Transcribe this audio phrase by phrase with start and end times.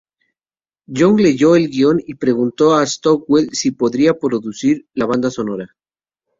[0.99, 5.75] Young leyó el guion y preguntó a Stockwell si podía producir la banda sonora.